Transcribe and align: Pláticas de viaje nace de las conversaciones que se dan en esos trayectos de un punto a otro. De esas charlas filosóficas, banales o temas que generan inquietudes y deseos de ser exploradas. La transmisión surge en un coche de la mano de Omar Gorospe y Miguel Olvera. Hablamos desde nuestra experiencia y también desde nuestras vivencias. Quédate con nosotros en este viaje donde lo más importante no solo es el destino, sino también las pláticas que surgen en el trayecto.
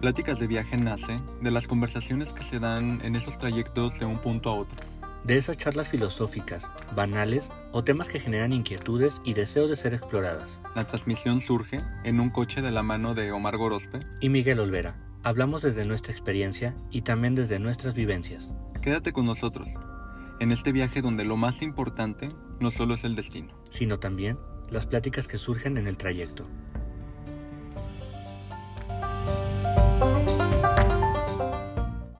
Pláticas 0.00 0.38
de 0.38 0.46
viaje 0.46 0.76
nace 0.76 1.20
de 1.40 1.50
las 1.50 1.66
conversaciones 1.66 2.32
que 2.32 2.44
se 2.44 2.60
dan 2.60 3.00
en 3.02 3.16
esos 3.16 3.36
trayectos 3.36 3.98
de 3.98 4.04
un 4.04 4.18
punto 4.18 4.50
a 4.50 4.54
otro. 4.54 4.78
De 5.24 5.36
esas 5.36 5.56
charlas 5.56 5.88
filosóficas, 5.88 6.70
banales 6.94 7.50
o 7.72 7.82
temas 7.82 8.08
que 8.08 8.20
generan 8.20 8.52
inquietudes 8.52 9.20
y 9.24 9.34
deseos 9.34 9.68
de 9.68 9.74
ser 9.74 9.94
exploradas. 9.94 10.60
La 10.76 10.84
transmisión 10.84 11.40
surge 11.40 11.80
en 12.04 12.20
un 12.20 12.30
coche 12.30 12.62
de 12.62 12.70
la 12.70 12.84
mano 12.84 13.14
de 13.14 13.32
Omar 13.32 13.56
Gorospe 13.56 14.06
y 14.20 14.28
Miguel 14.28 14.60
Olvera. 14.60 14.94
Hablamos 15.24 15.62
desde 15.62 15.84
nuestra 15.84 16.12
experiencia 16.12 16.76
y 16.92 17.02
también 17.02 17.34
desde 17.34 17.58
nuestras 17.58 17.94
vivencias. 17.94 18.52
Quédate 18.80 19.12
con 19.12 19.26
nosotros 19.26 19.68
en 20.38 20.52
este 20.52 20.70
viaje 20.70 21.02
donde 21.02 21.24
lo 21.24 21.36
más 21.36 21.60
importante 21.60 22.30
no 22.60 22.70
solo 22.70 22.94
es 22.94 23.02
el 23.02 23.16
destino, 23.16 23.52
sino 23.70 23.98
también 23.98 24.38
las 24.70 24.86
pláticas 24.86 25.26
que 25.26 25.38
surgen 25.38 25.76
en 25.76 25.88
el 25.88 25.96
trayecto. 25.96 26.46